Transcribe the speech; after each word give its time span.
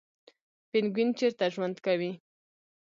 پینګوین 0.69 1.09
چیرته 1.17 1.45
ژوند 1.53 1.77
کوي؟ 1.85 2.11